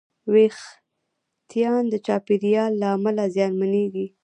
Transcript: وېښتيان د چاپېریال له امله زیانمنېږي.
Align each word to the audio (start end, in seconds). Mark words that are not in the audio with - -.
وېښتيان 0.33 1.83
د 1.89 1.93
چاپېریال 2.05 2.71
له 2.81 2.87
امله 2.95 3.23
زیانمنېږي. 3.35 4.05